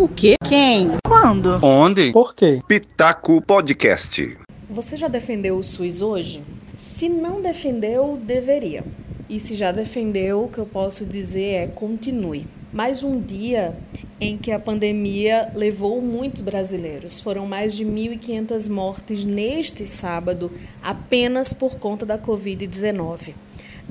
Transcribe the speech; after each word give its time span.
O 0.00 0.08
quê? 0.08 0.36
Quem? 0.48 0.92
Quando? 1.06 1.62
Onde? 1.62 2.10
Por 2.10 2.34
quê? 2.34 2.62
Pitaco 2.66 3.42
Podcast. 3.42 4.34
Você 4.70 4.96
já 4.96 5.08
defendeu 5.08 5.58
o 5.58 5.62
SUS 5.62 6.00
hoje? 6.00 6.42
Se 6.74 7.06
não 7.06 7.42
defendeu, 7.42 8.18
deveria. 8.24 8.82
E 9.28 9.38
se 9.38 9.54
já 9.54 9.70
defendeu, 9.70 10.44
o 10.44 10.48
que 10.48 10.56
eu 10.56 10.64
posso 10.64 11.04
dizer 11.04 11.52
é 11.52 11.66
continue. 11.66 12.46
Mais 12.72 13.04
um 13.04 13.20
dia 13.20 13.76
em 14.18 14.38
que 14.38 14.50
a 14.50 14.58
pandemia 14.58 15.52
levou 15.54 16.00
muitos 16.00 16.40
brasileiros. 16.40 17.20
Foram 17.20 17.46
mais 17.46 17.74
de 17.74 17.84
1.500 17.84 18.70
mortes 18.70 19.26
neste 19.26 19.84
sábado 19.84 20.50
apenas 20.82 21.52
por 21.52 21.76
conta 21.76 22.06
da 22.06 22.16
Covid-19. 22.16 23.34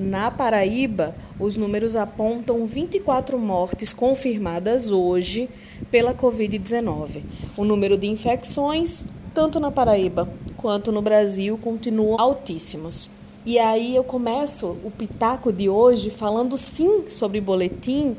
Na 0.00 0.30
Paraíba, 0.30 1.14
os 1.38 1.58
números 1.58 1.94
apontam 1.94 2.64
24 2.64 3.38
mortes 3.38 3.92
confirmadas 3.92 4.90
hoje 4.90 5.46
pela 5.90 6.14
Covid-19. 6.14 7.22
O 7.56 7.64
número 7.64 7.98
de 7.98 8.06
infecções, 8.06 9.06
tanto 9.34 9.58
na 9.58 9.70
Paraíba 9.70 10.28
quanto 10.56 10.92
no 10.92 11.02
Brasil, 11.02 11.58
continuam 11.58 12.20
altíssimos. 12.20 13.10
E 13.44 13.58
aí 13.58 13.96
eu 13.96 14.04
começo 14.04 14.76
o 14.84 14.90
pitaco 14.90 15.52
de 15.52 15.68
hoje 15.68 16.10
falando 16.10 16.56
sim 16.56 17.08
sobre 17.08 17.40
boletim, 17.40 18.16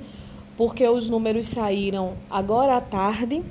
porque 0.57 0.88
os 0.88 1.09
números 1.09 1.45
saíram 1.48 2.13
agora 2.29 2.77
à 2.77 2.81
tarde 2.81 3.41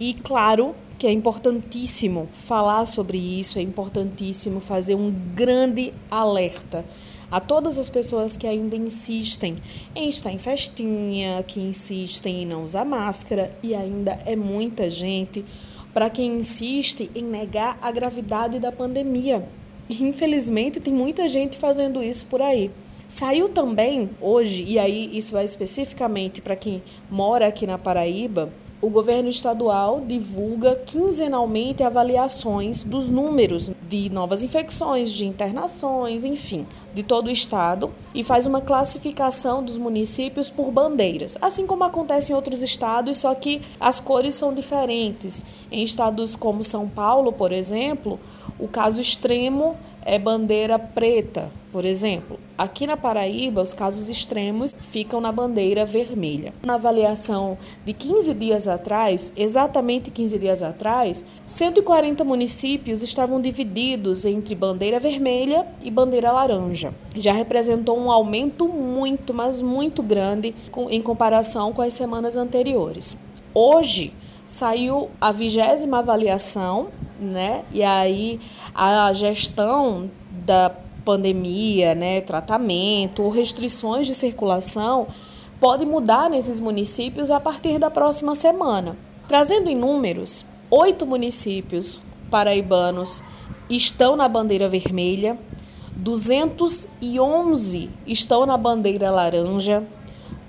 e 0.00 0.14
claro 0.14 0.74
que 0.98 1.06
é 1.06 1.12
importantíssimo 1.12 2.28
falar 2.32 2.86
sobre 2.86 3.18
isso, 3.18 3.58
é 3.58 3.62
importantíssimo 3.62 4.60
fazer 4.60 4.94
um 4.94 5.10
grande 5.34 5.92
alerta 6.10 6.84
a 7.30 7.40
todas 7.40 7.78
as 7.78 7.88
pessoas 7.90 8.36
que 8.36 8.46
ainda 8.46 8.76
insistem 8.76 9.56
em 9.94 10.08
estar 10.08 10.32
em 10.32 10.38
festinha, 10.38 11.42
que 11.46 11.60
insistem 11.60 12.42
em 12.42 12.46
não 12.46 12.64
usar 12.64 12.84
máscara, 12.84 13.52
e 13.62 13.74
ainda 13.74 14.18
é 14.24 14.34
muita 14.34 14.88
gente 14.88 15.44
para 15.92 16.08
quem 16.08 16.36
insiste 16.36 17.10
em 17.14 17.24
negar 17.24 17.78
a 17.82 17.90
gravidade 17.90 18.58
da 18.58 18.72
pandemia. 18.72 19.44
E, 19.88 20.04
infelizmente, 20.04 20.80
tem 20.80 20.92
muita 20.92 21.26
gente 21.26 21.56
fazendo 21.56 22.02
isso 22.02 22.26
por 22.26 22.42
aí. 22.42 22.70
Saiu 23.06 23.48
também 23.48 24.10
hoje, 24.20 24.64
e 24.64 24.78
aí 24.78 25.16
isso 25.16 25.32
vai 25.32 25.44
especificamente 25.44 26.42
para 26.42 26.54
quem 26.54 26.82
mora 27.10 27.46
aqui 27.46 27.66
na 27.66 27.78
Paraíba, 27.78 28.50
o 28.80 28.90
governo 28.90 29.28
estadual 29.28 30.00
divulga 30.06 30.76
quinzenalmente 30.76 31.82
avaliações 31.82 32.84
dos 32.84 33.10
números 33.10 33.72
de 33.88 34.08
novas 34.08 34.44
infecções, 34.44 35.10
de 35.10 35.26
internações, 35.26 36.24
enfim, 36.24 36.64
de 36.98 37.04
todo 37.04 37.28
o 37.28 37.30
estado 37.30 37.92
e 38.12 38.24
faz 38.24 38.44
uma 38.44 38.60
classificação 38.60 39.62
dos 39.62 39.78
municípios 39.78 40.50
por 40.50 40.72
bandeiras, 40.72 41.38
assim 41.40 41.64
como 41.64 41.84
acontece 41.84 42.32
em 42.32 42.34
outros 42.34 42.60
estados, 42.60 43.18
só 43.18 43.32
que 43.36 43.62
as 43.78 44.00
cores 44.00 44.34
são 44.34 44.52
diferentes. 44.52 45.46
Em 45.70 45.84
estados 45.84 46.34
como 46.34 46.64
São 46.64 46.88
Paulo, 46.88 47.32
por 47.32 47.52
exemplo, 47.52 48.18
o 48.58 48.66
caso 48.66 49.00
extremo 49.00 49.76
é 50.04 50.18
bandeira 50.18 50.78
preta, 50.78 51.50
por 51.70 51.84
exemplo. 51.84 52.38
Aqui 52.56 52.86
na 52.86 52.96
Paraíba, 52.96 53.62
os 53.62 53.72
casos 53.72 54.08
extremos 54.08 54.74
ficam 54.90 55.20
na 55.20 55.30
bandeira 55.30 55.84
vermelha. 55.84 56.52
Na 56.64 56.74
avaliação 56.74 57.56
de 57.84 57.92
15 57.92 58.34
dias 58.34 58.66
atrás, 58.66 59.32
exatamente 59.36 60.10
15 60.10 60.38
dias 60.38 60.62
atrás, 60.62 61.24
140 61.46 62.24
municípios 62.24 63.02
estavam 63.02 63.40
divididos 63.40 64.24
entre 64.24 64.54
bandeira 64.54 64.98
vermelha 64.98 65.66
e 65.82 65.90
bandeira 65.90 66.32
laranja. 66.32 66.92
Já 67.14 67.32
representou 67.32 67.98
um 67.98 68.10
aumento 68.10 68.68
muito, 68.68 69.32
mas 69.32 69.60
muito 69.60 70.02
grande 70.02 70.54
em 70.90 71.00
comparação 71.00 71.72
com 71.72 71.82
as 71.82 71.94
semanas 71.94 72.36
anteriores. 72.36 73.18
Hoje, 73.54 74.12
saiu 74.48 75.10
a 75.20 75.30
vigésima 75.30 75.98
avaliação, 75.98 76.88
né? 77.18 77.64
E 77.72 77.82
aí 77.82 78.40
a 78.74 79.12
gestão 79.12 80.10
da 80.30 80.70
pandemia, 81.04 81.94
né, 81.94 82.20
tratamento 82.20 83.22
ou 83.22 83.30
restrições 83.30 84.06
de 84.06 84.14
circulação 84.14 85.06
pode 85.58 85.86
mudar 85.86 86.28
nesses 86.28 86.60
municípios 86.60 87.30
a 87.30 87.40
partir 87.40 87.78
da 87.78 87.90
próxima 87.90 88.34
semana. 88.34 88.94
Trazendo 89.26 89.70
em 89.70 89.74
números, 89.74 90.44
oito 90.70 91.06
municípios 91.06 92.02
paraibanos 92.30 93.22
estão 93.70 94.16
na 94.16 94.28
bandeira 94.28 94.68
vermelha, 94.68 95.38
211 95.96 97.90
estão 98.06 98.46
na 98.46 98.56
bandeira 98.56 99.10
laranja, 99.10 99.82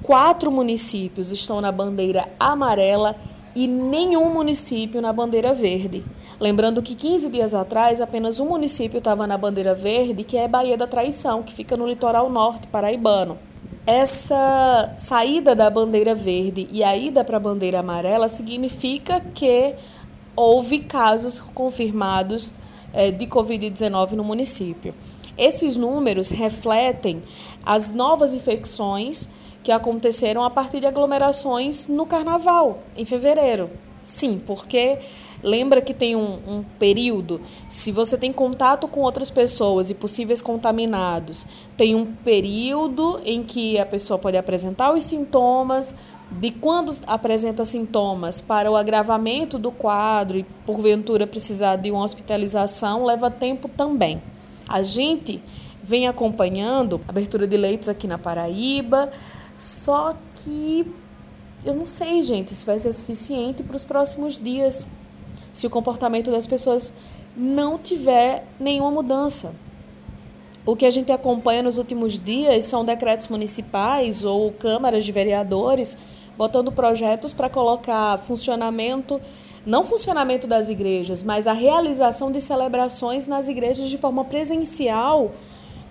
quatro 0.04 0.52
municípios 0.52 1.32
estão 1.32 1.60
na 1.62 1.72
bandeira 1.72 2.28
amarela 2.40 3.16
e 3.56 3.68
nenhum 3.68 4.34
município 4.34 5.02
na 5.02 5.12
bandeira 5.12 5.54
verde. 5.54 6.04
Lembrando 6.40 6.82
que 6.82 6.96
15 6.96 7.30
dias 7.30 7.54
atrás 7.54 8.00
apenas 8.00 8.40
um 8.40 8.48
município 8.48 8.98
estava 8.98 9.28
na 9.28 9.38
bandeira 9.38 9.76
verde, 9.76 10.24
que 10.24 10.38
é 10.38 10.48
Baía 10.48 10.78
da 10.78 10.88
Traição, 10.88 11.44
que 11.44 11.54
fica 11.54 11.76
no 11.76 11.88
litoral 11.88 12.30
norte 12.30 12.68
paraibano. 12.68 13.38
Essa 13.86 14.94
saída 14.98 15.56
da 15.56 15.70
bandeira 15.70 16.14
verde 16.14 16.68
e 16.72 16.84
a 16.84 16.96
ida 16.96 17.24
para 17.24 17.38
a 17.38 17.40
bandeira 17.40 17.80
amarela 17.80 18.28
significa 18.28 19.20
que 19.34 19.74
houve 20.36 20.80
casos 20.80 21.42
confirmados 21.42 22.54
é, 22.94 23.12
de 23.12 23.26
Covid-19 23.26 24.12
no 24.12 24.24
município. 24.24 24.94
Esses 25.38 25.76
números 25.76 26.30
refletem 26.30 27.24
as 27.66 27.92
novas 27.92 28.34
infecções 28.34 29.30
que 29.64 29.72
aconteceram 29.72 30.44
a 30.44 30.50
partir 30.50 30.80
de 30.80 30.88
aglomerações 30.88 31.88
no 31.88 32.06
carnaval, 32.06 32.80
em 32.96 33.06
fevereiro. 33.06 33.70
Sim, 34.03 34.42
porque 34.46 34.97
lembra 35.44 35.81
que 35.81 35.94
tem 35.94 36.16
um, 36.16 36.40
um, 36.47 36.64
período, 36.78 37.42
se 37.68 37.92
você 37.92 38.18
tem 38.18 38.31
contato 38.31 38.88
com 38.88 39.02
outras 39.02 39.30
pessoas 39.30 39.90
e 39.90 39.96
possíveis 39.96 40.42
contaminados, 40.42 41.46
tem 41.78 41.96
um 41.96 42.06
período 42.06 43.19
em 43.25 43.44
que 43.44 43.78
a 43.78 43.86
pessoa 43.86 44.18
pode 44.18 44.38
apresentar 44.38 44.94
os 44.94 45.03
sintomas, 45.03 45.96
de 46.31 46.52
quando 46.52 46.92
apresenta 47.08 47.66
sintomas 47.66 48.40
para 48.40 48.69
o 48.69 48.75
agravamento 48.75 49.58
do 49.58 49.72
quadro 49.72 50.38
e 50.38 50.44
porventura 50.66 51.25
precisar 51.25 51.75
de 51.78 51.90
uma 51.90 52.03
hospitalização, 52.03 53.03
leva 53.03 53.31
tempo 53.31 53.68
também. 53.68 54.22
A 54.68 54.84
gente 54.84 55.42
vem 55.81 56.08
acompanhando 56.08 57.02
abertura 57.08 57.48
de 57.48 57.58
leitos 57.58 57.90
aqui 57.90 58.08
na 58.08 58.19
Paraíba, 58.19 59.12
só 59.59 60.16
que 60.36 60.90
eu 61.66 61.74
não 61.74 61.86
sei, 61.86 62.24
gente, 62.24 62.53
se 62.56 62.66
vai 62.66 62.80
ser 62.80 62.94
suficiente 62.94 63.62
para 63.62 63.75
os 63.75 63.84
próximos 63.84 64.40
dias, 64.40 64.88
se 65.52 65.68
o 65.68 65.70
comportamento 65.70 66.31
das 66.31 66.47
pessoas 66.47 66.94
não 67.36 67.78
tiver 67.78 68.46
nenhuma 68.58 68.90
mudança. 68.90 69.53
O 70.66 70.75
que 70.75 70.86
a 70.86 70.90
gente 70.90 71.12
acompanha 71.12 71.62
nos 71.62 71.78
últimos 71.78 72.18
dias 72.18 72.66
são 72.66 72.86
decretos 72.86 73.28
municipais 73.28 74.24
ou 74.24 74.52
câmaras 74.53 75.03
de 75.03 75.12
vereadores 75.12 75.98
botando 76.38 76.72
projetos 76.72 77.34
para 77.34 77.50
colocar 77.50 78.18
funcionamento, 78.19 79.19
não 79.66 79.84
funcionamento 79.84 80.48
das 80.48 80.69
igrejas, 80.69 81.22
mas 81.22 81.48
a 81.48 81.53
realização 81.53 82.31
de 82.31 82.40
celebrações 82.40 83.28
nas 83.28 83.50
igrejas 83.50 83.90
de 83.90 83.98
forma 83.98 84.24
presencial, 84.24 85.31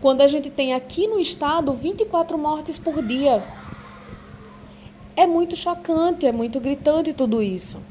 quando 0.01 0.21
a 0.21 0.27
gente 0.27 0.51
tem 0.51 0.75
aqui 0.75 1.07
no 1.07 1.19
estado 1.19 1.73
24 1.73 2.39
mortes 2.39 2.79
por 2.79 3.03
dia. 3.03 3.43
É 5.17 5.27
muito 5.27 5.57
chocante, 5.57 6.27
é 6.27 6.33
muito 6.33 6.61
gritante 6.61 7.13
tudo 7.13 7.43
isso. 7.43 7.83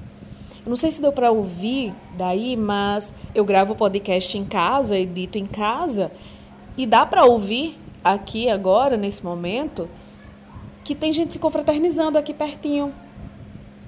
Não 0.65 0.75
sei 0.75 0.91
se 0.91 1.01
deu 1.01 1.11
para 1.11 1.31
ouvir 1.31 1.93
daí, 2.17 2.55
mas 2.55 3.13
eu 3.33 3.45
gravo 3.45 3.75
podcast 3.75 4.37
em 4.37 4.45
casa, 4.45 4.97
edito 4.97 5.37
em 5.37 5.45
casa, 5.45 6.11
e 6.77 6.85
dá 6.85 7.05
para 7.05 7.25
ouvir 7.25 7.77
aqui 8.03 8.49
agora, 8.49 8.95
nesse 8.95 9.23
momento, 9.23 9.89
que 10.83 10.95
tem 10.95 11.11
gente 11.11 11.33
se 11.33 11.39
confraternizando 11.39 12.17
aqui 12.17 12.33
pertinho. 12.33 12.93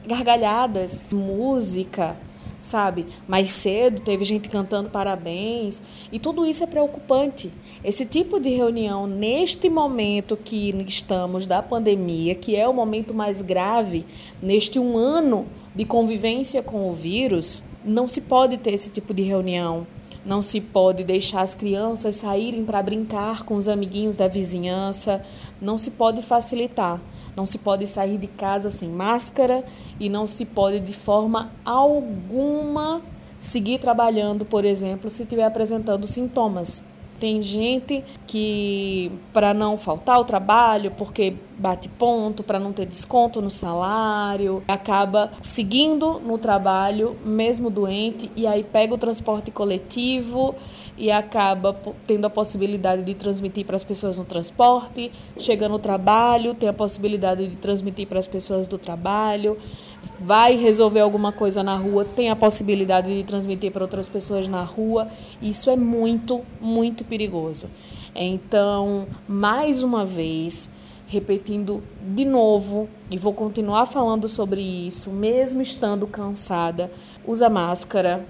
Gargalhadas, 0.06 1.06
música, 1.12 2.18
sabe? 2.62 3.06
Mais 3.28 3.50
cedo 3.50 4.02
teve 4.02 4.24
gente 4.24 4.50
cantando 4.50 4.90
parabéns 4.90 5.82
e 6.12 6.20
tudo 6.20 6.46
isso 6.46 6.64
é 6.64 6.68
preocupante. 6.68 7.52
Esse 7.84 8.06
tipo 8.06 8.40
de 8.40 8.50
reunião 8.50 9.08
neste 9.08 9.70
momento 9.70 10.38
que 10.38 10.70
estamos 10.88 11.48
da 11.48 11.62
pandemia, 11.62 12.36
que 12.36 12.56
é 12.56 12.68
o 12.68 12.74
momento 12.74 13.14
mais 13.14 13.42
grave 13.42 14.06
neste 14.42 14.80
um 14.80 14.98
ano 14.98 15.46
de 15.76 15.86
convivência 15.86 16.62
com 16.62 16.90
o 16.90 16.94
vírus, 16.94 17.64
não 17.86 18.08
se 18.08 18.22
pode 18.22 18.58
ter 18.58 18.74
esse 18.74 18.90
tipo 18.90 19.14
de 19.14 19.24
reunião. 19.24 19.88
Não 20.26 20.42
se 20.42 20.60
pode 20.60 21.06
deixar 21.06 21.42
as 21.42 21.56
crianças 21.56 22.18
saírem 22.18 22.66
para 22.66 22.84
brincar 22.84 23.44
com 23.44 23.56
os 23.56 23.70
amiguinhos 23.70 24.18
da 24.18 24.28
vizinhança. 24.28 25.26
Não 25.62 25.78
se 25.78 25.92
pode 25.92 26.22
facilitar. 26.22 27.02
Não 27.40 27.46
se 27.46 27.60
pode 27.60 27.88
sair 27.88 28.18
de 28.18 28.28
casa 28.28 28.70
sem 28.70 28.90
máscara 28.90 29.64
e 29.98 30.10
não 30.10 30.28
se 30.28 30.44
pode 30.44 30.82
de 30.82 30.94
forma 30.94 31.50
alguma 31.64 33.02
seguir 33.40 33.80
trabalhando, 33.80 34.44
por 34.44 34.66
exemplo, 34.66 35.10
se 35.10 35.24
estiver 35.24 35.46
apresentando 35.46 36.06
sintomas. 36.06 36.90
Tem 37.18 37.42
gente 37.42 38.04
que, 38.28 39.10
para 39.32 39.54
não 39.54 39.78
faltar 39.78 40.18
ao 40.18 40.26
trabalho, 40.26 40.92
porque 40.98 41.34
bate 41.58 41.88
ponto, 41.88 42.44
para 42.44 42.60
não 42.60 42.74
ter 42.74 42.86
desconto 42.86 43.42
no 43.42 43.50
salário, 43.50 44.62
acaba 44.68 45.32
seguindo 45.40 46.20
no 46.20 46.38
trabalho, 46.38 47.16
mesmo 47.24 47.70
doente, 47.70 48.30
e 48.36 48.46
aí 48.46 48.66
pega 48.66 48.94
o 48.94 48.98
transporte 48.98 49.50
coletivo 49.50 50.54
e 51.00 51.10
acaba 51.10 51.74
tendo 52.06 52.26
a 52.26 52.30
possibilidade 52.30 53.04
de 53.04 53.14
transmitir 53.14 53.66
para 53.66 53.78
as 53.78 53.86
pessoas 53.86 54.20
no 54.20 54.26
transporte, 54.26 55.10
chega 55.38 55.70
no 55.70 55.80
trabalho, 55.80 56.54
tem 56.54 56.68
a 56.68 56.74
possibilidade 56.74 57.48
de 57.48 57.56
transmitir 57.56 58.06
para 58.06 58.20
as 58.20 58.28
pessoas 58.28 58.68
do 58.68 58.78
trabalho, 58.78 59.58
vai 60.20 60.58
resolver 60.58 61.00
alguma 61.00 61.32
coisa 61.32 61.64
na 61.64 61.78
rua, 61.78 62.04
tem 62.04 62.30
a 62.30 62.36
possibilidade 62.36 63.16
de 63.16 63.24
transmitir 63.24 63.72
para 63.72 63.82
outras 63.82 64.10
pessoas 64.10 64.50
na 64.50 64.62
rua. 64.62 65.08
Isso 65.42 65.70
é 65.70 65.78
muito, 65.78 66.42
muito 66.60 67.06
perigoso. 67.06 67.70
Então, 68.14 69.08
mais 69.26 69.82
uma 69.82 70.04
vez, 70.06 70.72
repetindo 71.08 71.82
de 72.14 72.26
novo, 72.26 72.90
e 73.10 73.18
vou 73.18 73.34
continuar 73.34 73.86
falando 73.86 74.28
sobre 74.28 74.62
isso, 74.62 75.12
mesmo 75.12 75.62
estando 75.62 76.06
cansada, 76.06 76.92
usa 77.26 77.50
máscara, 77.50 78.26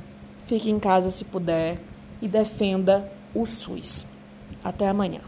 fique 0.46 0.70
em 0.70 0.80
casa 0.80 1.10
se 1.10 1.26
puder 1.26 1.89
e 2.22 2.28
defenda 2.28 3.10
o 3.34 3.46
SUS. 3.46 4.08
Até 4.64 4.88
amanhã. 4.88 5.22